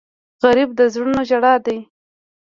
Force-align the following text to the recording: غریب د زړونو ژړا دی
غریب 0.41 0.69
د 0.75 0.81
زړونو 0.93 1.21
ژړا 1.29 1.53
دی 1.65 1.77